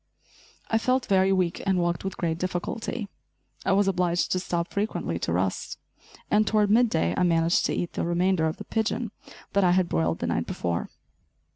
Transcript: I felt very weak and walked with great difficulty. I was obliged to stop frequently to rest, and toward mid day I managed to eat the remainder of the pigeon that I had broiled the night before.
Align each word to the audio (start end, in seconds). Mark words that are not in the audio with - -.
I 0.71 0.79
felt 0.79 1.05
very 1.05 1.31
weak 1.31 1.61
and 1.63 1.77
walked 1.77 2.03
with 2.03 2.17
great 2.17 2.39
difficulty. 2.39 3.07
I 3.63 3.73
was 3.73 3.87
obliged 3.87 4.31
to 4.31 4.39
stop 4.39 4.73
frequently 4.73 5.19
to 5.19 5.31
rest, 5.31 5.77
and 6.31 6.47
toward 6.47 6.71
mid 6.71 6.89
day 6.89 7.13
I 7.15 7.21
managed 7.21 7.65
to 7.67 7.73
eat 7.75 7.93
the 7.93 8.03
remainder 8.03 8.47
of 8.47 8.57
the 8.57 8.63
pigeon 8.65 9.11
that 9.53 9.63
I 9.63 9.73
had 9.73 9.87
broiled 9.89 10.17
the 10.17 10.25
night 10.25 10.47
before. 10.47 10.89